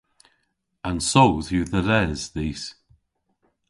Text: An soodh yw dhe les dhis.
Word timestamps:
An 0.89 0.97
soodh 1.09 1.49
yw 1.55 1.65
dhe 1.71 1.81
les 1.87 2.21
dhis. 2.33 2.63